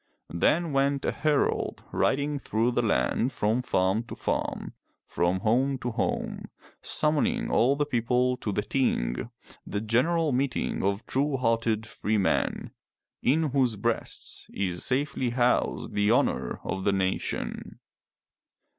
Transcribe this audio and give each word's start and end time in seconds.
Then 0.33 0.71
went 0.71 1.05
a 1.05 1.11
herald 1.11 1.83
riding 1.91 2.39
through 2.39 2.71
the 2.71 2.81
land 2.81 3.31
from 3.31 3.61
farm 3.61 4.01
to 4.05 4.15
farm, 4.15 4.73
from 5.05 5.41
home 5.41 5.77
to 5.77 5.91
home, 5.91 6.45
summoning 6.81 7.51
all 7.51 7.75
the 7.75 7.85
people 7.85 8.35
to 8.37 8.51
the 8.51 8.63
Ting, 8.63 9.29
the 9.63 9.79
genera] 9.79 10.31
meeting 10.31 10.81
of 10.81 11.05
true 11.05 11.37
hearted 11.37 11.85
free 11.85 12.17
men, 12.17 12.71
in 13.21 13.51
whose 13.51 13.75
breasts 13.75 14.49
is 14.55 14.83
safely 14.83 15.29
housed 15.29 15.93
the 15.93 16.09
honor 16.09 16.59
of 16.63 16.83
the 16.83 16.93
nation. 16.93 17.77